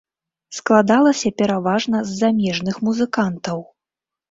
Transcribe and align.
Складалася 0.59 1.33
пераважна 1.41 1.97
з 2.09 2.17
замежных 2.23 2.83
музыкантаў. 2.91 3.65